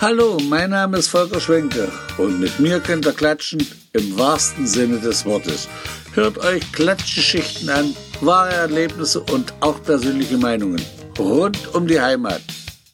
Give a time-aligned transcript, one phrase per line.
[0.00, 5.00] Hallo, mein Name ist Volker Schwenke und mit mir könnt ihr klatschen im wahrsten Sinne
[5.00, 5.68] des Wortes.
[6.14, 10.80] Hört euch Klatschgeschichten an, wahre Erlebnisse und auch persönliche Meinungen
[11.18, 12.42] rund um die Heimat.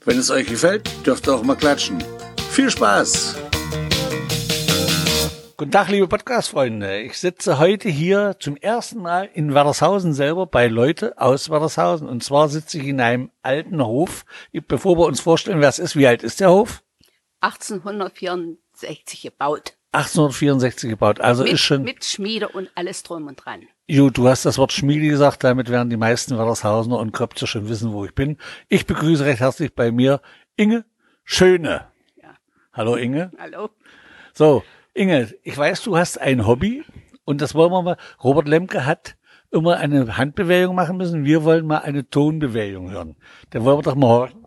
[0.06, 2.02] Wenn es euch gefällt, dürft ihr auch mal klatschen.
[2.50, 3.36] Viel Spaß!
[5.58, 7.02] Guten Tag, liebe Podcast-Freunde.
[7.02, 12.08] Ich sitze heute hier zum ersten Mal in Werdershausen selber bei Leute aus Werdershausen.
[12.08, 14.24] Und zwar sitze ich in einem alten Hof.
[14.68, 16.83] Bevor wir uns vorstellen, wer es ist, wie alt ist der Hof?
[17.44, 19.74] 1864 gebaut.
[19.92, 21.20] 1864 gebaut.
[21.20, 21.82] Also mit, ist schon.
[21.82, 23.62] Mit Schmiede und alles drum und dran.
[23.86, 27.68] Jo, du hast das Wort Schmiede gesagt, damit werden die meisten Werdershausener und Köpzer schon
[27.68, 28.38] wissen, wo ich bin.
[28.68, 30.22] Ich begrüße recht herzlich bei mir
[30.56, 30.84] Inge
[31.22, 31.86] Schöne.
[32.16, 32.34] Ja.
[32.72, 33.30] Hallo Inge.
[33.38, 33.70] Hallo.
[34.32, 34.62] So,
[34.94, 36.82] Inge, ich weiß, du hast ein Hobby
[37.24, 37.96] und das wollen wir mal.
[38.22, 39.16] Robert Lemke hat
[39.50, 41.24] immer eine Handbewegung machen müssen.
[41.24, 43.16] Wir wollen mal eine Tonbewegung hören.
[43.50, 44.43] Dann wollen wir doch mal hören.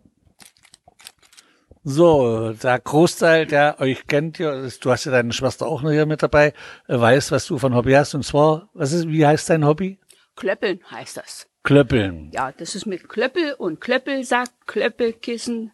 [1.90, 6.06] So, der Großteil, der euch kennt, ja, du hast ja deine Schwester auch noch hier
[6.06, 6.54] mit dabei,
[6.88, 8.14] weiß, was du von Hobby hast.
[8.14, 9.98] Und zwar, was ist, wie heißt dein Hobby?
[10.36, 11.48] Klöppeln heißt das.
[11.64, 12.30] Klöppeln.
[12.34, 15.72] Ja, das ist mit Klöppel und Klöppelsack, Klöppelkissen,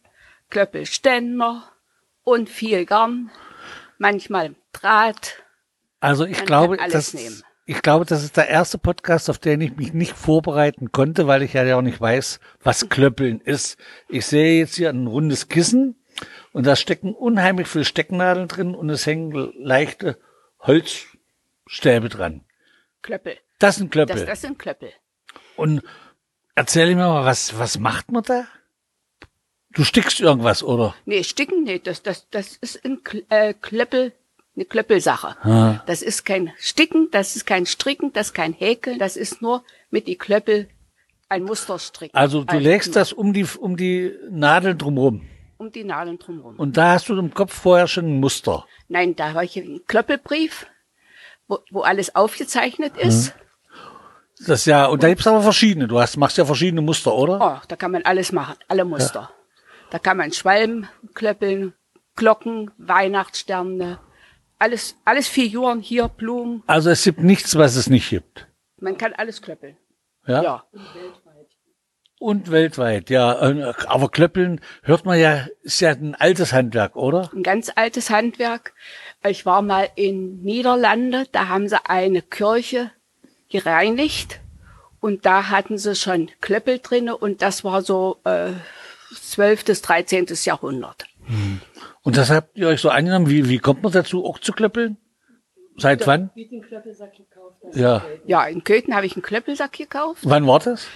[0.52, 1.64] Klöppelständer
[2.22, 3.31] und viel Garn.
[3.97, 5.41] Manchmal Draht.
[6.00, 7.41] Also ich Man glaube, das, nehmen.
[7.66, 11.41] ich glaube, das ist der erste Podcast, auf den ich mich nicht vorbereiten konnte, weil
[11.41, 13.80] ich ja auch nicht weiß, was Klöppeln ist.
[14.09, 15.95] Ich sehe jetzt hier ein rundes Kissen
[16.52, 20.17] und da stecken unheimlich viele Stecknadeln drin und es hängen leichte
[20.59, 22.41] Holzstäbe dran.
[23.02, 23.38] Klöppel.
[23.59, 24.16] Das sind Klöppel.
[24.16, 24.91] Das, das sind Klöppel.
[25.55, 25.83] Und
[26.55, 28.45] erzähl mir mal, was, was macht man da?
[29.71, 30.95] Du stickst irgendwas, oder?
[31.05, 34.13] Nee, Sticken, nee, das, das, das ist ein äh, Klöppel,
[34.55, 35.35] eine Klöppelsache.
[35.41, 35.83] Ah.
[35.88, 39.63] Das ist kein Sticken, das ist kein Stricken, das ist kein Häkeln, das ist nur
[39.89, 40.69] mit die Klöppel
[41.29, 42.16] ein Muster stricken.
[42.16, 45.27] Also du legst das um die, um die Nadeln drumrum.
[45.57, 46.55] Um die Nadeln drumherum.
[46.57, 48.65] Und da hast du im Kopf vorher schon ein Muster.
[48.87, 50.67] Nein, da habe ich einen Klöppelbrief,
[51.47, 53.33] wo, wo alles aufgezeichnet ist.
[54.39, 55.88] Das ist ja, und da gibt's aber verschiedene.
[55.88, 57.39] Du hast, machst ja verschiedene Muster, oder?
[57.39, 59.31] Oh, da kann man alles machen, alle Muster.
[59.89, 61.73] Da kann man Schwalben klöppeln,
[62.16, 63.99] Glocken, Weihnachtssterne,
[64.59, 66.63] alles, alles Figuren, hier Blumen.
[66.67, 68.47] Also es gibt nichts, was es nicht gibt.
[68.78, 69.78] Man kann alles klöppeln.
[70.25, 70.41] Ja.
[70.41, 70.63] Ja.
[72.23, 73.38] Und weltweit, ja.
[73.88, 77.29] Aber Klöppeln hört man ja, ist ja ein altes Handwerk, oder?
[77.34, 78.73] Ein ganz altes Handwerk.
[79.28, 82.91] Ich war mal in Niederlande, da haben sie eine Kirche
[83.50, 84.39] gereinigt
[85.01, 88.51] und da hatten sie schon Klöppel drinne und das war so äh,
[89.13, 89.66] 12.
[89.66, 90.28] bis 13.
[90.45, 91.05] Jahrhundert.
[92.03, 93.29] Und das habt ihr euch so angenommen.
[93.29, 94.95] Wie, wie kommt man dazu, auch zu klöppeln?
[95.75, 96.29] Seit wann?
[97.73, 98.05] Ja.
[98.25, 100.22] Ja, in Köthen habe ich einen Klöppelsack gekauft.
[100.23, 100.88] Wann war das?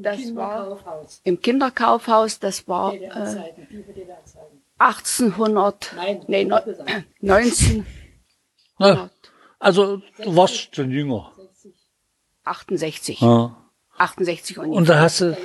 [0.00, 0.78] Das war
[1.24, 3.10] im Kinderkaufhaus, das war äh,
[4.78, 5.94] 1800,
[6.28, 7.82] nee, no, 1968
[8.78, 9.10] Na,
[9.58, 11.32] also du warst schon jünger.
[13.20, 13.56] Ja.
[13.96, 15.36] 68 und, Und da hast du,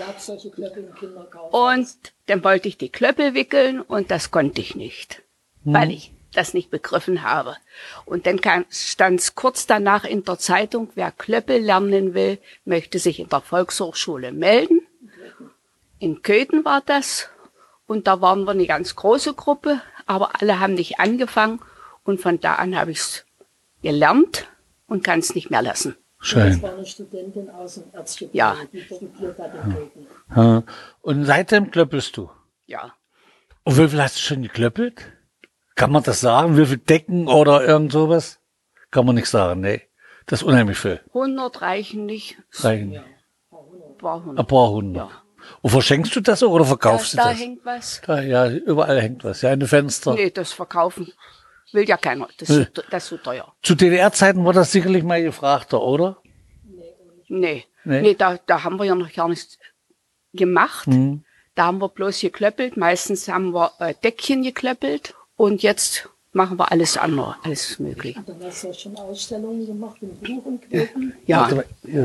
[1.51, 1.87] und
[2.27, 5.23] dann wollte ich die Klöppel wickeln und das konnte ich nicht,
[5.63, 7.55] weil ich das nicht begriffen habe.
[8.05, 8.39] Und dann
[8.69, 13.41] stand es kurz danach in der Zeitung, wer Klöppel lernen will, möchte sich in der
[13.41, 14.81] Volkshochschule melden.
[15.99, 17.29] In Köthen war das.
[17.88, 21.59] Und da waren wir eine ganz große Gruppe, aber alle haben nicht angefangen.
[22.03, 23.25] Und von da an habe ich es
[23.81, 24.47] gelernt
[24.88, 25.95] und kann es nicht mehr lassen.
[26.19, 26.61] Das schön.
[26.61, 28.57] war eine Studentin aus dem Erzgebirge, Ja.
[28.71, 30.07] die studiert hat in Köthen.
[30.35, 30.63] Ja.
[31.01, 32.29] Und seitdem klöppelst du.
[32.65, 32.94] Ja.
[33.63, 35.05] Und wie viel hast du schon geklöppelt?
[35.75, 36.57] Kann man das sagen?
[36.57, 38.39] Wie viel Decken oder irgend sowas?
[38.91, 39.81] Kann man nicht sagen, nee.
[40.28, 41.01] Das ist unheimlich viel.
[41.09, 42.38] 100 reichen nicht.
[42.53, 43.01] Reichen.
[44.00, 44.47] War Ein 100.
[44.47, 45.09] paar hundert.
[45.09, 45.22] Ja.
[45.62, 47.39] Und verschenkst du das so oder Da, verkaufst da du das?
[47.39, 48.01] hängt was.
[48.06, 49.41] Da, ja, überall hängt was.
[49.41, 50.13] Ja, in den Fenster.
[50.13, 51.12] Nee, das verkaufen
[51.73, 52.28] will ja keiner.
[52.38, 52.62] Das, Nee.
[52.62, 53.51] ist, das ist zu teuer.
[53.63, 56.17] Zu DDR-Zeiten war das sicherlich mal gefragter, oder?
[57.28, 57.66] Nee.
[57.83, 58.01] Nee?
[58.01, 59.57] Nee, da, da haben wir ja noch gar nichts
[60.33, 60.88] gemacht.
[60.88, 61.25] Mhm.
[61.56, 62.77] Da haben wir bloß geklöppelt.
[62.77, 65.15] Meistens haben wir äh, Deckchen geklöppelt.
[65.35, 68.18] Und jetzt machen wir alles andere, alles möglich.
[68.18, 70.59] Und dann hast du ja schon Ausstellungen gemacht im Buch.
[71.25, 71.47] Ja,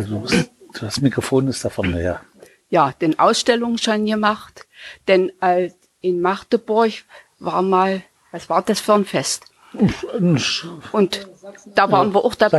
[0.08, 2.20] musst- das Mikrofon ist da vorne, ja.
[2.68, 4.66] ja, den Ausstellungen schon gemacht.
[5.08, 5.70] Denn äh,
[6.00, 6.92] in Magdeburg
[7.38, 8.02] war mal,
[8.32, 9.44] was war das für ein Fest?
[10.92, 11.26] Und
[11.74, 12.58] da waren wir auch dabei.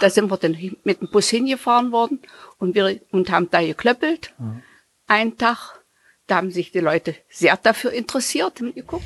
[0.00, 2.20] Da sind wir dann mit dem Bus hingefahren worden
[2.58, 4.32] und wir und haben da geklöppelt.
[5.06, 5.80] Einen Tag.
[6.28, 9.04] Da haben sich die Leute sehr dafür interessiert und geguckt.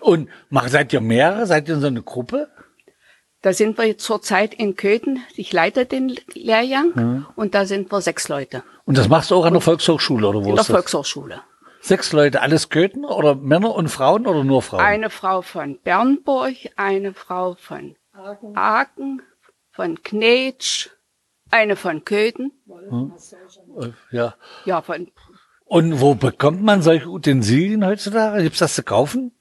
[0.00, 0.28] Und
[0.66, 1.46] seid ihr mehrere?
[1.46, 2.48] Seid ihr in so eine Gruppe?
[3.42, 5.20] Da sind wir jetzt zurzeit in Köthen.
[5.34, 9.44] Ich leite den Lehrgang und da sind wir sechs Leute Und das machst du auch
[9.44, 10.76] an der Volkshochschule, oder wo in der ist das?
[10.76, 11.40] Volkshochschule.
[11.80, 14.80] Sechs Leute, alles Köthen oder Männer und Frauen oder nur Frauen?
[14.80, 17.96] Eine Frau von Bernburg, eine Frau von
[18.54, 19.22] Aachen,
[19.72, 20.90] von Knetsch,
[21.50, 22.52] eine von Köthen,
[23.80, 24.34] Äh, Ja.
[24.64, 25.10] ja, von,
[25.64, 28.44] Und wo bekommt man solche Utensilien heutzutage?
[28.44, 29.32] Gibt's das zu kaufen?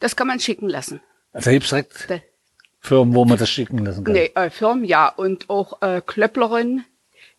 [0.00, 1.00] Das kann man schicken lassen.
[1.32, 2.20] Also direkt Da-
[2.80, 4.14] Firmen, wo man das schicken lassen kann.
[4.14, 6.84] Nee, äh, Firmen, ja, und auch äh, Klöpplerin.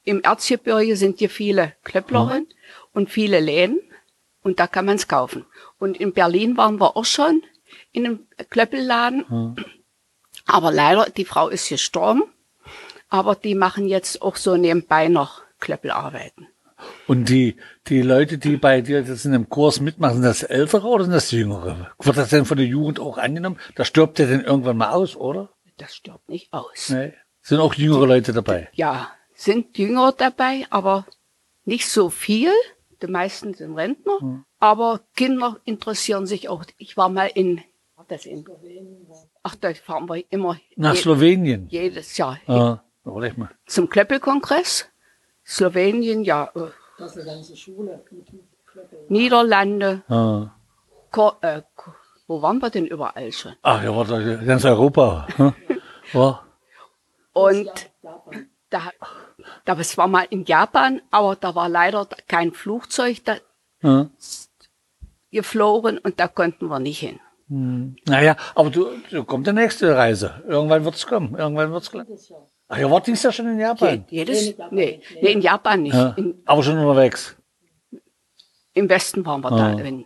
[0.03, 2.47] Im Erzgebirge sind hier viele Klöpplerin
[2.93, 3.79] und viele Läden
[4.43, 5.45] und da kann man es kaufen.
[5.79, 7.41] Und in Berlin waren wir auch schon
[7.91, 9.25] in einem Klöppelladen,
[10.45, 12.23] aber leider, die Frau ist gestorben,
[13.09, 16.47] aber die machen jetzt auch so nebenbei noch Klöppelarbeiten.
[17.07, 17.57] Und die,
[17.87, 21.13] die Leute, die bei dir jetzt in dem Kurs mitmachen, sind das Ältere oder sind
[21.13, 21.91] das Jüngere?
[21.99, 23.57] Wird das denn von der Jugend auch angenommen?
[23.75, 25.49] Da stirbt der denn irgendwann mal aus, oder?
[25.77, 26.89] Das stirbt nicht aus.
[26.89, 27.13] Nee.
[27.41, 28.69] Sind auch jüngere Leute dabei?
[28.73, 31.05] Ja, sind Jüngere dabei, aber
[31.65, 32.51] nicht so viel.
[33.01, 36.63] Die meisten sind Rentner, aber Kinder interessieren sich auch.
[36.77, 37.61] Ich war mal in,
[37.97, 38.45] ach, das in
[39.41, 41.67] ach, da fahren wir immer Nach je- Slowenien.
[41.71, 43.49] jedes Jahr Ah, mal.
[43.65, 44.87] zum Klöppelkongress.
[45.45, 46.49] Slowenien, ja,
[46.97, 48.03] das ist eine ganze Schule.
[49.09, 50.51] Niederlande, Ah.
[51.11, 51.61] Ko äh,
[52.27, 53.53] wo waren wir denn überall schon?
[53.61, 53.91] Ach, ja,
[54.45, 55.27] ganz Europa.
[55.35, 55.53] hm?
[56.13, 56.43] Ja.
[57.33, 57.69] Und
[58.69, 58.91] da,
[59.65, 63.35] da, es war mal in Japan, aber da war leider kein Flugzeug da
[63.81, 64.09] Ja.
[65.31, 67.19] geflogen und da konnten wir nicht hin.
[68.07, 70.41] Naja, aber du, du kommt die nächste Reise.
[70.47, 71.35] Irgendwann wird's kommen.
[71.35, 72.07] Irgendwann wird's kommen.
[72.73, 74.05] Ach, ja, war dies ja schon in Je, Japan.
[74.09, 75.93] jedes, Nee, in Japan nee, in Japan nicht.
[75.93, 76.13] Ja.
[76.17, 77.35] In, Aber schon unterwegs.
[78.73, 79.73] Im Westen waren wir da.
[79.73, 79.77] Ah.
[79.77, 80.05] Wenn,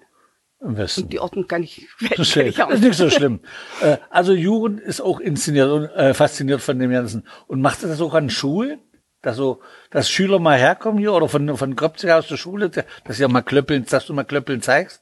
[0.62, 1.08] Im Westen.
[1.10, 3.42] die Orten kann ich, kenn ich auch ist nicht so schlimm.
[3.82, 7.28] Äh, also Jugend ist auch inszeniert und äh, fasziniert von dem Ganzen.
[7.46, 8.80] Und macht ihr das auch an Schulen?
[9.22, 13.20] Dass so, dass Schüler mal herkommen hier oder von, von Kopzig aus der Schule, dass
[13.20, 15.02] ihr mal Klöppeln, dass du mal Klöppeln zeigst?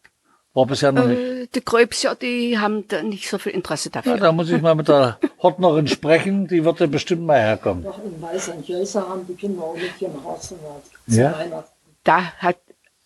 [0.56, 1.20] War bisher noch nicht.
[1.20, 4.18] Äh, die Gröbscher, die haben da nicht so viel Interesse Ja, dafür.
[4.18, 7.84] da muss ich mal mit der Hortnerin sprechen, die wird ja bestimmt mal herkommen.
[7.84, 10.92] Doch in Weiß und Jöse haben die Kinder auch mit hier Hause gemacht.
[11.08, 11.64] Ja?
[12.04, 12.58] Da hat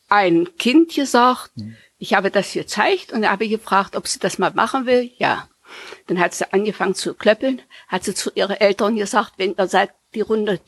[0.10, 1.76] ein Kind gesagt, Hm.
[2.00, 5.12] ich habe das gezeigt und habe gefragt, ob sie das mal machen will.
[5.18, 5.48] Ja.
[6.08, 9.92] Dann hat sie angefangen zu klöppeln, hat sie zu ihren Eltern gesagt, wenn ihr seit
[10.16, 10.60] die Runde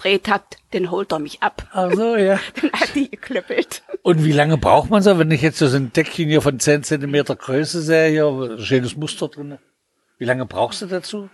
[0.00, 1.66] gedreht habt, dann holt er mich ab.
[1.72, 2.38] Ach so, ja.
[2.60, 3.82] Dann hat die geklöppelt.
[4.02, 6.82] Und wie lange braucht man so, wenn ich jetzt so ein Deckchen hier von 10
[6.84, 9.58] Zentimeter Größe sehe, hier, schönes Muster drin.
[10.18, 11.28] Wie lange brauchst du dazu?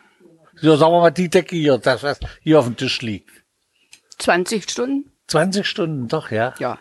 [0.57, 3.31] So, sagen wir mal, die Decke hier, das, was hier auf dem Tisch liegt.
[4.19, 5.11] 20 Stunden?
[5.29, 6.55] 20 Stunden, doch, ja.
[6.59, 6.79] Ja.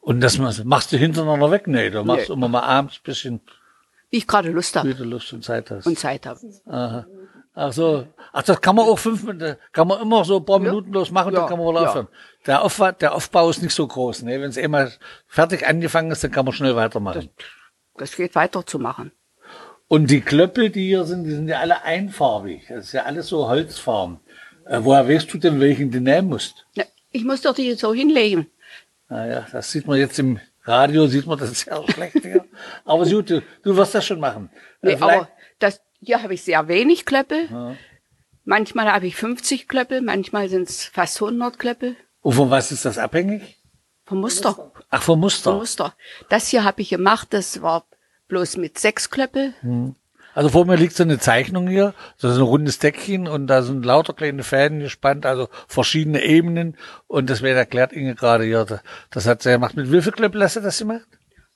[0.00, 1.66] Und das machst machst du hintereinander weg?
[1.66, 2.34] Nee, du machst Nee.
[2.34, 3.40] immer mal abends ein bisschen,
[4.08, 5.86] Wie ich gerade Lust wie habe du Lust und Zeit hast.
[5.86, 6.40] und Zeit habe.
[6.66, 7.06] Aha.
[7.54, 8.06] Ach so.
[8.32, 11.10] Ach, das kann man auch fünf Minuten, kann man immer so ein paar Minuten bloß
[11.10, 11.88] machen, Ja, dann kann man wohl ja.
[11.88, 12.08] aufhören.
[12.46, 14.40] Der Aufwand, der Aufbau ist nicht so groß, ne?
[14.40, 14.92] Wenn es einmal
[15.26, 17.28] fertig angefangen ist, dann kann man schnell weitermachen.
[17.96, 19.10] Das geht weiter zu machen.
[19.88, 22.66] Und die Klöppel, die hier sind, die sind ja alle einfarbig.
[22.68, 24.20] Das ist ja alles so Holzfarben.
[24.66, 26.64] Äh, woher weißt du denn, welchen du nehmen musst?
[26.74, 28.46] Ja, Ich muss doch die so hinlegen.
[29.08, 32.24] Naja, das sieht man jetzt im Radio, sieht man das sehr schlecht.
[32.24, 32.44] Ja.
[32.84, 34.48] Aber gut, du, du wirst das schon machen.
[34.82, 37.76] Nee, vielleicht- aber das, hier habe ich sehr wenig Klöppel.
[38.44, 41.96] Manchmal habe ich 50 Klöppel, manchmal sind es fast 100 Klöppel.
[42.22, 43.58] Und von was ist das abhängig?
[44.06, 44.72] Vom Muster.
[44.90, 45.50] Ach, vom Muster.
[45.52, 45.94] Vom Muster.
[46.28, 47.84] Das hier habe ich gemacht, das war
[48.28, 49.54] bloß mit sechs Klöppel.
[50.34, 53.62] Also vor mir liegt so eine Zeichnung hier, das ist ein rundes Deckchen und da
[53.62, 56.76] sind lauter kleine Fäden gespannt, also verschiedene Ebenen
[57.08, 58.64] und das wird erklärt Inge gerade hier.
[59.10, 59.76] Das- hat sie gemacht.
[59.76, 61.06] Mit wie viel Klöppel hast du das gemacht?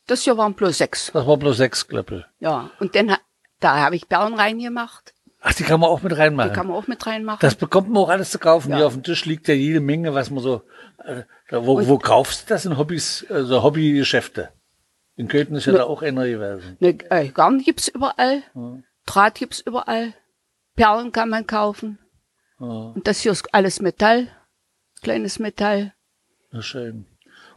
[0.07, 1.11] Das hier waren bloß sechs.
[1.13, 2.27] Das war bloß sechs Klöppel.
[2.41, 2.71] Ja.
[2.79, 3.21] Und dann, ha-
[3.61, 5.15] da habe ich Perlen reingemacht.
[5.41, 6.51] Ach, die kann man auch mit reinmachen.
[6.51, 7.41] Die kann man auch mit reinmachen.
[7.43, 8.71] Das bekommt man auch alles zu kaufen.
[8.71, 8.79] Ja.
[8.79, 10.63] Hier auf dem Tisch liegt ja jede Menge, was man so.
[11.05, 14.51] Äh, wo, wo kaufst du das in Hobbys, also Hobbygeschäfte?
[15.17, 16.77] In Köthen ist ja da auch einer gewesen.
[16.81, 18.43] Ne, äh, Garn gibt's überall.
[19.07, 20.15] Draht gibt's überall.
[20.77, 21.99] Perlen kann man kaufen.
[22.59, 24.29] Und das hier ist alles Metall.
[25.03, 25.93] Kleines Metall.
[26.51, 27.07] Na schön.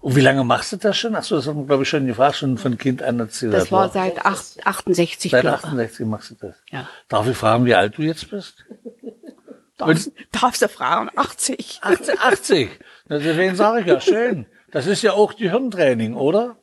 [0.01, 1.15] Und wie lange machst du das schon?
[1.15, 3.53] Ach so, das hat man, glaube ich, schon gefragt, schon von Kind an erzählt.
[3.53, 5.57] Das war seit acht- 68 Seit Jahre.
[5.57, 6.55] 68 machst du das.
[6.71, 6.87] Ja.
[7.09, 8.65] Darf ich fragen, wie alt du jetzt bist?
[9.77, 11.09] Darfst, darfst du fragen?
[11.15, 11.79] 80.
[11.83, 12.19] 80.
[12.19, 12.69] 80.
[13.09, 14.45] Na, Deswegen sage ich ja, schön.
[14.71, 16.55] Das ist ja auch die Hirntraining, oder?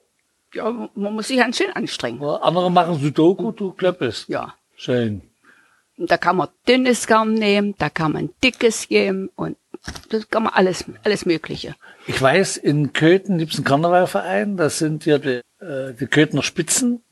[0.52, 2.20] Ja, man muss sich ganz schön anstrengen.
[2.20, 4.28] Ja, Andere machen Sudoku, du klöppelst.
[4.28, 4.54] Ja.
[4.76, 5.22] Schön.
[5.96, 9.56] Und da kann man dünnes Garn nehmen, da kann man dickes geben und
[10.10, 11.74] das kann man alles, alles Mögliche.
[12.06, 16.42] Ich weiß, in Köthen gibt es einen Karnevalverein, das sind ja die, äh, die Köthener
[16.42, 17.02] Spitzen.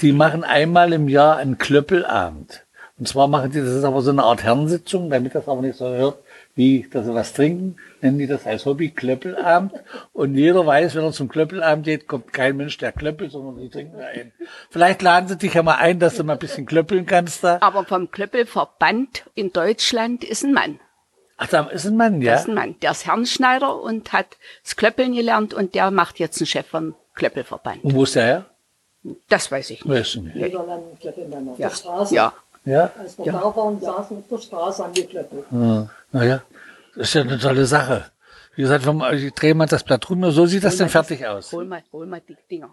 [0.00, 2.64] Die machen einmal im Jahr einen Klöppelabend.
[2.98, 5.76] Und zwar machen die, das ist aber so eine Art Herrensitzung, damit das aber nicht
[5.76, 6.18] so hört,
[6.54, 9.72] wie, dass sie was trinken, nennen die das als Hobby Klöppelabend.
[10.12, 13.70] Und jeder weiß, wenn er zum Klöppelabend geht, kommt kein Mensch, der klöppelt, sondern die
[13.70, 14.32] trinken ein.
[14.68, 17.58] Vielleicht laden sie dich ja mal ein, dass du mal ein bisschen klöppeln kannst da.
[17.62, 20.78] Aber vom Klöppelverband in Deutschland ist ein Mann.
[21.42, 22.32] Ach, da ist ein Mann, ja?
[22.32, 22.74] Das ist ein Mann.
[22.82, 24.26] Der ist Herrenschneider und hat
[24.62, 27.82] das Klöppeln gelernt und der macht jetzt einen Chef vom Klöppelverband.
[27.82, 28.44] Und wo ist der her?
[29.30, 29.98] Das weiß ich nicht.
[29.98, 30.36] Weißt du nicht.
[30.36, 31.68] Niederlanden klöppeln dann auf Ja.
[31.70, 32.14] der Straße.
[32.14, 32.32] ja.
[32.66, 32.90] Ja?
[32.98, 35.44] Als wir da waren, saßen auf der Straße an geklöppelt.
[35.50, 35.88] ja.
[36.12, 36.42] Naja,
[36.94, 38.04] das ist ja eine tolle Sache.
[38.54, 41.26] Wie gesagt, wenn man, ich drehe mal das Blatt runter, so sieht das denn fertig
[41.26, 41.50] aus.
[41.52, 42.68] Hol mal, hol mal die Dinger.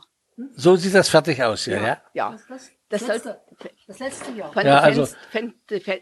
[0.55, 1.97] So sieht das fertig aus hier, ja?
[2.13, 2.31] Ja.
[2.31, 4.63] Das, Das das, sollte- letzte, das letzte Jahr.
[4.63, 5.99] Ja, also- Fen Fen Fen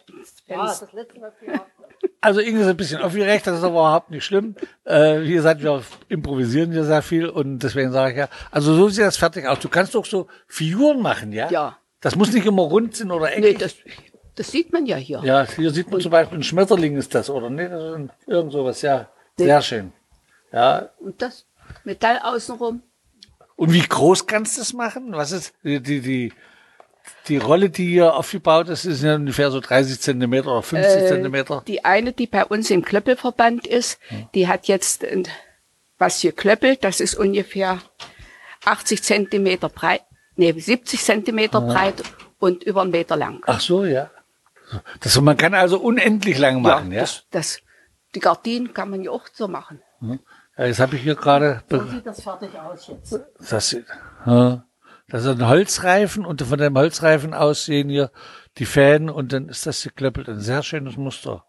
[0.47, 1.61] Ja, das letzte hatten.
[2.21, 4.55] Also Inge ist ein bisschen aufgeregt, das ist aber überhaupt nicht schlimm.
[4.83, 8.89] Äh, wie gesagt, wir improvisieren hier sehr viel und deswegen sage ich ja, also so
[8.89, 9.59] sieht das fertig aus.
[9.59, 11.49] Du kannst doch so Figuren machen, ja?
[11.49, 11.77] Ja.
[12.01, 13.59] Das muss nicht immer rund sein oder Nee, eckig.
[13.59, 13.75] das,
[14.35, 15.21] das sieht man ja hier.
[15.23, 17.49] ja, hier sieht man zum Beispiel ein Schmetterling ist das, oder?
[17.49, 19.07] Nee, das ist ein, irgend sowas, ja.
[19.37, 19.93] Sehr schön.
[20.51, 20.89] Ja.
[20.99, 21.45] Und das
[21.83, 22.83] Metall außenrum.
[23.55, 25.13] Und wie groß kannst du das machen?
[25.13, 26.33] Was ist die, die,
[27.27, 31.07] die, Rolle, die hier aufgebaut ist, ist ja ungefähr so 30 Zentimeter oder 50 Äh,
[31.07, 31.63] Zentimeter.
[31.67, 34.00] Die eine, die bei uns im Klöppelverband ist,
[34.33, 35.05] die hat jetzt
[35.97, 37.79] was hier klöppelt, das ist ungefähr
[38.65, 40.01] 80 Zentimeter breit,
[40.35, 42.03] nee, 70 Zentimeter breit
[42.39, 43.41] und über einen Meter lang.
[43.47, 44.12] Ach so, ja.
[45.00, 47.01] Das, man kann also unendlich lang machen, ja?
[47.01, 47.59] Das, das,
[48.15, 49.81] die Gardinen kann man ja auch so machen.
[50.57, 53.19] Ja jetzt habe ich hier gerade So sieht das fertig aus jetzt.
[53.50, 53.71] Das,
[54.25, 54.65] ja,
[55.07, 58.12] das ist ein Holzreifen und von dem Holzreifen aus sehen hier
[58.57, 60.29] die Fäden und dann ist das geklöppelt.
[60.29, 61.45] Ein sehr schönes Muster.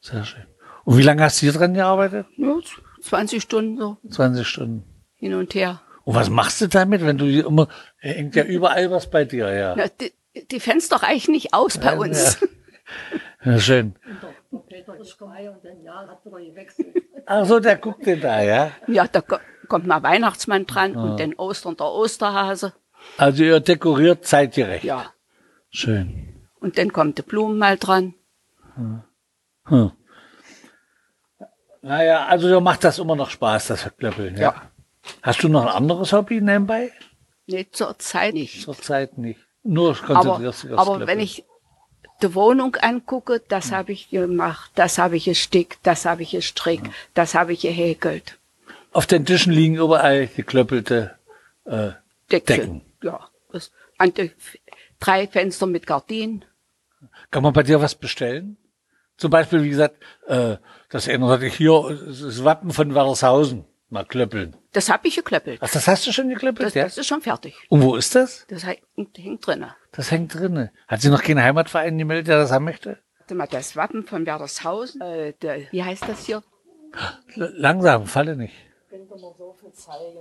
[0.00, 0.46] Sehr schön.
[0.84, 2.26] Und wie lange hast du hier dran gearbeitet?
[2.36, 2.56] Ja,
[3.02, 4.84] 20 Stunden so 20 Stunden.
[5.14, 5.82] hin und her.
[6.04, 7.68] Und was machst du damit, wenn du hier immer,
[7.98, 9.74] hängt ja überall was bei dir, ja.
[9.76, 10.12] Na, die,
[10.50, 12.38] die Fenster reichen nicht aus bei uns.
[13.44, 13.94] Ja, schön.
[14.50, 16.94] Und der, der Peter ist und ein Jahr hat wieder gewechselt.
[17.32, 18.72] Ach so, der guckt den da, ja.
[18.88, 22.72] Ja, da ko- kommt mal Weihnachtsmann dran und dann Ostern der Osterhase.
[23.18, 24.82] Also ihr dekoriert zeitgerecht.
[24.84, 25.12] Ja.
[25.70, 26.48] Schön.
[26.58, 28.14] Und dann kommt die Blumen mal dran.
[29.66, 29.92] Hm.
[31.82, 34.42] Naja, also macht das immer noch Spaß, das Klöppeln, ja.
[34.42, 34.62] Ja.
[35.22, 36.90] Hast du noch ein anderes Hobby nebenbei?
[37.46, 38.62] Nee, zur Zeit nicht.
[38.62, 39.40] Zurzeit nicht.
[39.62, 41.08] Nur Aber, konzentrierst dich aufs aber Klöppeln.
[41.08, 41.44] wenn ich
[42.22, 46.86] die Wohnung angucke, das habe ich gemacht, das habe ich gestickt, das habe ich gestrickt,
[47.14, 48.38] das habe ich gehäkelt.
[48.92, 51.16] Auf den Tischen liegen überall geklöppelte
[51.64, 51.90] äh,
[52.30, 52.46] Decken.
[52.46, 52.80] Decken.
[53.02, 53.28] Ja.
[53.52, 54.12] Das, an
[54.98, 56.44] drei Fenster mit Gardinen.
[57.30, 58.56] Kann man bei dir was bestellen?
[59.16, 59.96] Zum Beispiel, wie gesagt,
[60.26, 60.56] äh,
[60.88, 63.64] das erinnert dich hier, das Wappen von Werdershausen.
[63.90, 64.56] Mal klöppeln.
[64.72, 65.60] Das habe ich geklöppelt.
[65.62, 66.84] Ach, das hast du schon geklöppelt, Das, ja?
[66.84, 67.56] das ist schon fertig.
[67.68, 68.46] Und wo ist das?
[68.48, 68.82] Das hängt,
[69.16, 69.74] hängt drinne.
[69.92, 70.70] Das hängt drinne.
[70.86, 72.98] Hat sie noch keinen Heimatverein gemeldet, der das haben möchte?
[73.18, 76.42] Warte mal, das Wappen von Werdershausen, äh, der, wie heißt das hier?
[77.34, 78.54] L langsam, falle nicht.
[78.88, 80.18] Könnte man so viel zeigen.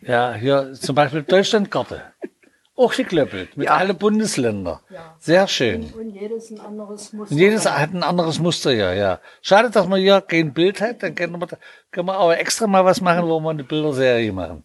[0.00, 2.02] Ja, hier zum Beispiel Deutschlandkarte.
[2.78, 3.76] Auch geklöppelt, mit Ja.
[3.76, 4.80] alle Bundesländer.
[4.88, 5.16] Ja.
[5.18, 5.92] Sehr schön.
[5.98, 7.34] Und jedes ein anderes Muster.
[7.34, 9.20] Und jedes hat ein anderes Muster ja, ja.
[9.42, 11.48] Schade, dass man hier kein Bild hat, dann können wir,
[11.90, 14.62] können wir aber extra mal was machen, wo wir eine Bilderserie machen.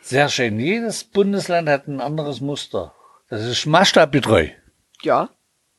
[0.00, 0.58] Sehr schön.
[0.58, 2.94] Jedes Bundesland hat ein anderes Muster.
[3.28, 4.48] Das ist maßstabgetreu.
[5.02, 5.28] Ja.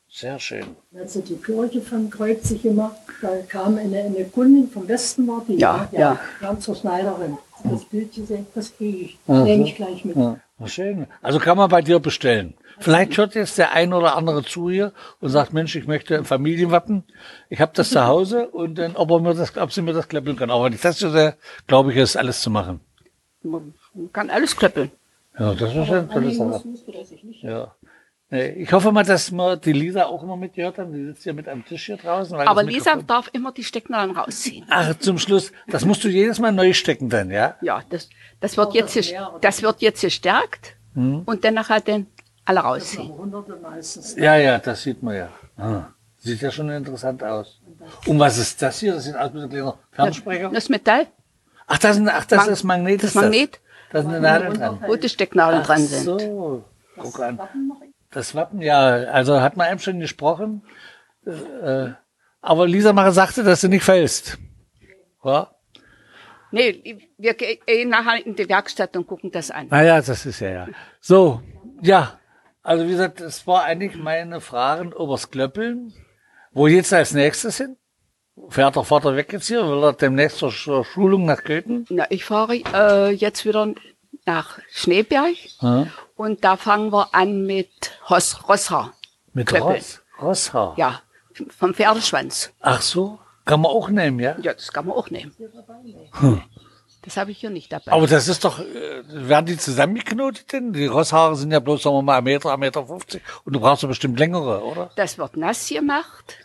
[0.08, 0.76] Sehr schön.
[0.94, 5.42] Als sie die Kirche von Kreuzig gemacht, da kam eine, eine Kundin vom Westen, war
[5.48, 6.20] die, Ja, ja.
[6.38, 7.38] kam zur Schneiderin.
[7.64, 9.18] Das Bild gesehen, das kriege ich.
[9.26, 10.16] Das nehme ich gleich mit.
[10.16, 11.06] Ja, na schön.
[11.20, 12.54] Also kann man bei dir bestellen.
[12.78, 16.24] Vielleicht hört jetzt der ein oder andere zu hier und sagt, Mensch, ich möchte ein
[16.24, 17.04] Familienwappen.
[17.48, 20.08] Ich habe das zu Hause und dann, ob, er mir das, ob sie mir das
[20.08, 20.50] klöppeln können.
[20.50, 22.80] Aber wenn ich das so sehr, glaube ich, ist alles zu machen.
[23.42, 23.74] Man
[24.12, 24.90] kann alles klöppeln.
[25.38, 26.68] Ja, das ist eine tolle Annehmen Sache.
[27.42, 27.74] Ja.
[28.32, 30.92] Nee, Ich hoffe mal, dass wir die Lisa auch immer mitgehört haben.
[30.92, 32.36] Die sitzt ja mit am Tisch hier draußen.
[32.38, 34.64] weil Aber das Lisa Mikrofon- darf immer die Stecknadeln rausziehen.
[34.70, 35.52] Ach, zum Schluss.
[35.68, 37.56] Das musst du jedes Mal neu stecken dann, ja?
[37.60, 38.08] Ja, das,
[38.40, 39.12] das wird jetzt, das
[39.42, 41.22] das wird jetzt gestärkt Hm?
[41.26, 42.06] und dann nachher dann
[42.46, 43.12] alle Das rausziehen.
[43.62, 44.16] meistens.
[44.16, 45.28] Ja, ja, das sieht man ja.
[45.58, 47.60] Ah, sieht ja schon interessant aus.
[48.06, 48.94] Und was ist das hier?
[48.94, 50.48] Das sieht aus wie ein kleiner Fernsprecher.
[50.48, 51.06] Das Metall,
[51.66, 53.02] Ach, das ist, ach, das Mag- ist Magnet.
[53.02, 53.22] das ist das.
[53.24, 53.60] Magnet,
[53.92, 54.78] Da ist eine Nadel dran.
[54.86, 56.04] wo die Stecknadeln Ach dran sind.
[56.04, 56.64] so.
[56.98, 57.38] Guck an.
[58.12, 60.62] Das Wappen, ja, also hat man eben schon gesprochen.
[61.26, 61.90] Äh,
[62.40, 64.38] aber Lisa Macher sagte, dass du nicht fällst.
[65.24, 65.50] Ja?
[66.50, 69.68] Nee, wir gehen nachher in die Werkstatt und gucken das an.
[69.68, 70.68] Naja, das ist ja, ja.
[71.00, 71.40] So,
[71.80, 72.18] ja.
[72.62, 75.94] Also wie gesagt, das war eigentlich meine Fragen übers Klöppeln.
[76.52, 77.76] Wo jetzt als nächstes hin?
[78.48, 79.66] Fährt der Vater weg jetzt hier?
[79.66, 81.86] Will er demnächst zur zur Schulung nach Köthen?
[81.88, 83.72] Na, ich fahre äh, jetzt wieder
[84.26, 85.86] nach Schneeberg Ja.
[86.16, 87.68] und da fangen wir an mit
[88.08, 88.92] Hos Rosshaar.
[89.32, 89.74] Mit Klöppeln.
[89.76, 90.02] Ross?
[90.20, 90.74] Rosshaar?
[90.76, 91.00] Ja,
[91.56, 92.52] vom Pferdeschwanz.
[92.60, 93.18] Ach so?
[93.44, 94.36] Kann man auch nehmen, ja?
[94.40, 95.34] Ja, das kann man auch nehmen.
[97.02, 97.90] Das habe ich hier nicht dabei.
[97.90, 100.72] Aber das ist doch, äh, werden die zusammengeknotet denn?
[100.72, 103.60] Die Rosshaare sind ja bloß, sagen wir mal, ein Meter, ein Meter 50 und du
[103.60, 104.90] brauchst ja bestimmt längere, oder?
[104.94, 106.36] das wird nass gemacht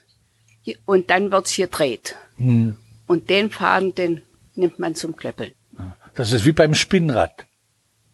[0.86, 2.16] und dann wird's hier dreht.
[2.38, 2.76] Hm.
[3.06, 4.24] Und den Faden, den
[4.56, 5.54] nimmt man zum Klöppeln.
[6.16, 7.46] Das ist wie beim Spinnrad,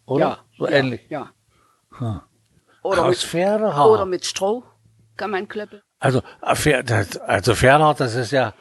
[0.06, 0.24] oder?
[0.24, 1.00] Ja, So ja, ähnlich.
[1.08, 1.30] Ja.
[1.98, 2.20] Hm.
[2.82, 3.90] Oder, Aus mit, Pferdehaar.
[3.90, 4.62] oder mit Stroh
[5.16, 5.82] kann man klöppeln.
[6.00, 6.82] Also, äh,
[7.26, 8.52] also Pferdehaar, das ist ja,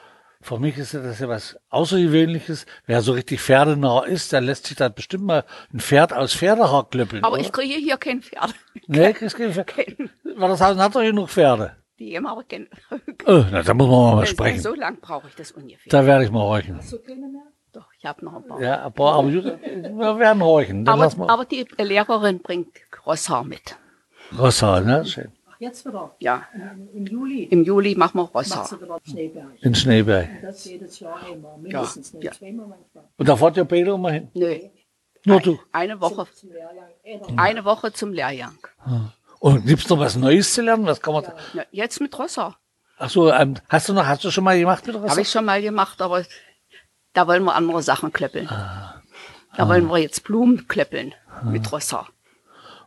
[0.41, 2.65] für mich ist das ja was Außergewöhnliches.
[2.85, 6.89] Wer so richtig pferdenah ist, der lässt sich da bestimmt mal ein Pferd aus Pferdehaar
[6.89, 7.23] klöppeln.
[7.23, 7.41] Aber oder?
[7.41, 8.53] ich kriege hier kein Pferd.
[8.87, 9.73] Nee, kriegst kein Pferd.
[10.35, 11.77] Weil das Haus hat doch genug Pferde.
[11.99, 12.67] Die haben aber kein.
[13.25, 14.59] Oh, na, da muss man mal sprechen.
[14.59, 15.89] So lang brauche ich das ungefähr.
[15.89, 16.81] Da werde ich mal horchen.
[16.81, 17.43] So keine mehr?
[17.73, 18.61] Doch, ich habe noch ein paar.
[18.61, 20.85] Ja, aber, aber wir werden horchen.
[20.85, 22.69] Dann aber, aber die Lehrerin bringt
[23.05, 23.75] Rosshaar mit.
[24.37, 25.03] Rosshaar, ne?
[25.05, 25.31] Schön.
[25.51, 26.15] Ach, jetzt wieder.
[26.19, 28.69] Ja, Im, Im Juli im Juli machen wir Rosshaar.
[29.03, 29.47] Schneeberg.
[29.61, 30.29] In Schneeberg.
[30.43, 32.23] Das jedes Jahr einmal, mindestens nicht.
[32.25, 32.31] ja.
[32.31, 33.03] Zweimal manchmal.
[33.17, 34.29] Und da fahrt ihr beide immer hin?
[34.35, 34.59] Nö,
[35.25, 35.59] Nur du.
[35.71, 36.85] eine Woche, Zum Lehrgang.
[37.27, 37.41] Einer.
[37.41, 38.57] eine Woche zum Lehrgang.
[39.39, 40.85] Und gibt's noch was Neues zu lernen?
[40.85, 41.35] Was kann man da?
[41.53, 42.57] Ja, jetzt mit Rosshaar.
[42.99, 45.09] Ach so, ähm, hast du noch, hast du schon mal gemacht mit Rosshaar?
[45.09, 46.23] Habe ich schon mal gemacht, aber
[47.13, 48.47] da wollen wir andere Sachen klöppeln.
[48.49, 49.01] Ah.
[49.55, 51.13] Da wollen wir jetzt Blumen klöppeln
[51.45, 52.09] mit Rosshaar.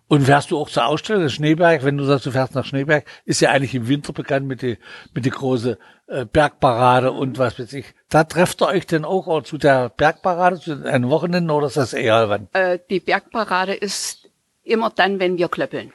[0.09, 1.83] Und fährst du auch zur Ausstellung Schneeberg?
[1.85, 4.79] Wenn du sagst, du fährst nach Schneeberg, ist ja eigentlich im Winter bekannt mit die,
[5.15, 7.87] mit die große äh, Bergparade und was weiß ich.
[8.09, 11.93] Da trefft ihr euch denn auch zu der Bergparade, zu einem Wochenende oder ist das
[11.93, 12.49] eher wann?
[12.53, 14.29] Äh, die Bergparade ist
[14.63, 15.93] immer dann, wenn wir klöppeln.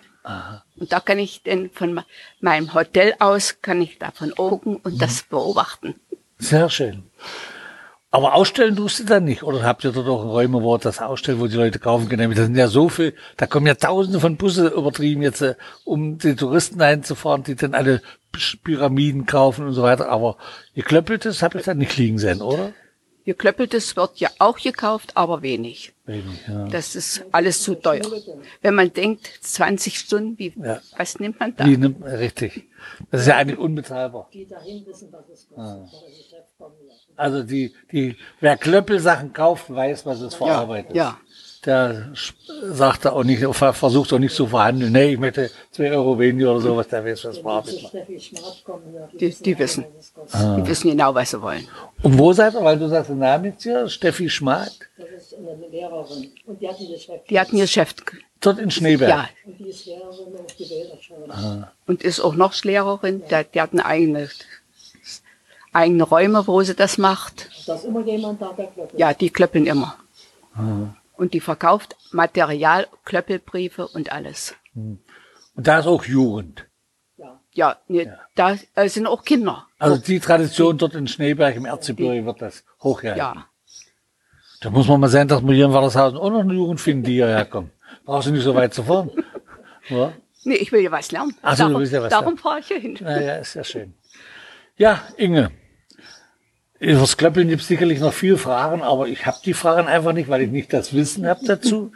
[0.78, 2.06] Und da kann ich denn von me-
[2.42, 5.96] meinem Hotel aus, kann ich davon gucken und das beobachten.
[6.38, 7.04] Sehr schön.
[8.14, 9.42] Aber ausstellen tust du dann nicht?
[9.42, 12.30] Oder habt ihr dort auch Räume, wo ihr das ausstellt, wo die Leute kaufen können?
[12.32, 16.18] Das sind ja so viel, da kommen ja tausende von Busse übertrieben jetzt, äh, um
[16.18, 18.02] die Touristen einzufahren, die dann alle
[18.64, 20.10] Pyramiden kaufen und so weiter.
[20.10, 20.36] Aber
[20.76, 22.74] geklöppeltes habe ich dann nicht liegen sehen, oder?
[23.26, 25.94] Geklöppeltes wird ja auch gekauft, aber wenig.
[26.06, 26.68] Wenig, ja.
[26.70, 28.02] Das ist alles zu teuer.
[28.62, 30.82] Wenn man denkt, 20 Stunden, wie, Ja.
[30.98, 31.66] was nimmt man da?
[31.66, 32.64] Wie nimmt, richtig.
[33.12, 34.30] Das ist ja eigentlich unbezahlbar.
[34.34, 35.58] Die dahin wissen, was es kostet.
[35.58, 35.88] Ah.
[36.58, 37.12] Kommen lassen.
[37.16, 40.96] Also die, die, wer Klöppelsachen kauft, weiß, was es verarbeitet.
[40.96, 41.20] ja.
[41.66, 42.12] Der
[42.72, 44.92] sagt da auch nicht, ver- versucht auch nicht zu verhandeln.
[44.92, 47.90] Nee, ich möchte zwei Euro weniger oder sowas, der weiß, was hier.
[49.20, 49.86] Die- die wissen.
[50.16, 50.58] kostet.
[50.58, 51.68] Die wissen genau, was sie wollen.
[52.02, 52.64] Und wo seid ihr?
[52.64, 56.32] Weil du sagst den Namen jetzt hier, Steffi Schmark, Das ist eine Lehrerin.
[56.48, 57.30] Und die hat ein Geschäft.
[57.30, 57.94] Die hatten ihr Chef,
[58.40, 59.10] dort in Schneeberg.
[59.10, 61.26] ja, Und die ist Lehrerin auf die Wählerschule.
[61.30, 61.72] Ah.
[61.86, 63.22] und ist auch noch Lehrerin.
[63.30, 64.30] Die, die hatten eigene,
[65.74, 67.50] eigene Räume, wo sie das macht.
[67.68, 69.00] Da ist immer jemand da, der klöppelt.
[69.00, 69.96] Ja, die klöppeln immer.
[70.56, 70.96] Ah.
[71.22, 74.56] Und die verkauft Material, Klöppelbriefe und alles.
[74.74, 74.98] Und
[75.56, 76.66] da ist auch Jugend.
[77.16, 77.40] Ja.
[77.52, 79.68] Ja, ne, da äh, sind auch Kinder.
[79.78, 83.20] Also die Tradition dort in Schneeberg im Erzgebirge wird das hochgehalten.
[83.20, 83.46] Ja,
[84.62, 87.04] Da muss man mal sehen, dass wir hier in Wallershausen auch noch eine Jugend finden,
[87.04, 87.70] die hierher kommen.
[88.04, 89.12] Brauchst du nicht so weit zu fahren.
[89.90, 90.14] Ja?
[90.44, 91.36] nee, ich will ja was lernen.
[91.44, 92.38] Ach so, du darum willst ja was darum lernen.
[92.40, 92.98] fahre ich hier hin.
[93.00, 93.94] Naja, ist ja schön.
[94.78, 95.52] Ja, Inge.
[96.82, 100.42] Übers Klöppeln gibt sicherlich noch viele Fragen, aber ich habe die Fragen einfach nicht, weil
[100.42, 101.92] ich nicht das Wissen habe dazu.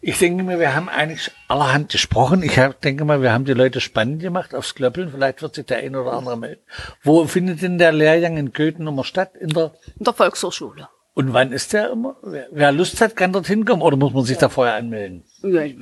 [0.00, 2.42] Ich denke mir, wir haben eigentlich allerhand gesprochen.
[2.42, 5.10] Ich hab, denke mal, wir haben die Leute spannend gemacht aufs Klöppeln.
[5.10, 6.62] Vielleicht wird sich der eine oder andere melden.
[7.02, 9.36] Wo findet denn der Lehrgang in Köthen immer statt?
[9.38, 10.88] In der, In der Volkshochschule.
[11.14, 12.16] Und wann ist der immer?
[12.22, 15.24] Wer, Lust hat, kann dorthin kommen oder muss man sich da vorher anmelden?
[15.42, 15.76] Ja, ich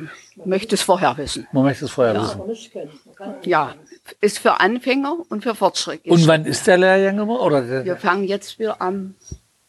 [0.45, 1.47] möchte es vorher wissen.
[1.53, 2.38] Man möchte es vorher wissen.
[2.38, 3.75] Man kann Ja,
[4.21, 6.12] ist für Anfänger und für Fortschrittliche.
[6.12, 7.40] Und wann ist der Lehrgang immer?
[7.40, 9.14] Oder der, Wir fangen jetzt wieder am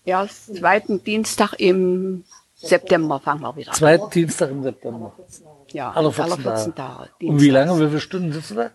[0.04, 2.24] ersten, zweiten Dienstag im
[2.56, 3.76] September fangen wir wieder an.
[3.78, 5.13] zweiten Dienstag im September.
[5.71, 6.76] Ja, Alle 14 Tage.
[6.76, 7.10] Tage.
[7.21, 8.71] Und wie lange, wie viele Stunden sitzt du da?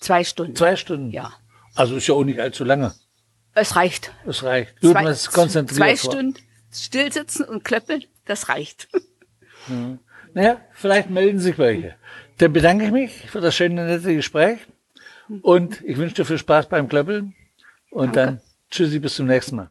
[0.00, 0.54] Zwei Stunden.
[0.56, 1.10] Zwei Stunden?
[1.10, 1.32] Ja.
[1.74, 2.92] Also ist ja auch nicht allzu lange.
[3.54, 4.12] Es reicht.
[4.26, 4.80] Es reicht.
[4.80, 5.76] Gut, zwei, man ist konzentriert.
[5.76, 5.96] zwei.
[5.96, 6.34] Stunden
[6.72, 8.88] stillsitzen und klöppeln, das reicht.
[10.34, 11.94] Naja, vielleicht melden sich welche.
[12.38, 14.58] Dann bedanke ich mich für das schöne, nette Gespräch.
[15.42, 17.34] Und ich wünsche dir viel Spaß beim Klöppeln.
[17.90, 18.40] Und dann
[18.70, 19.70] tschüssi, bis zum nächsten Mal.